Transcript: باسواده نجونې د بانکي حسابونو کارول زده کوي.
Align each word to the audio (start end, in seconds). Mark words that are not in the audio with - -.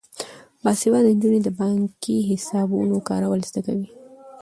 باسواده 0.63 1.09
نجونې 1.15 1.39
د 1.43 1.49
بانکي 1.59 2.15
حسابونو 2.29 2.95
کارول 3.09 3.39
زده 3.49 3.61
کوي. 3.67 3.87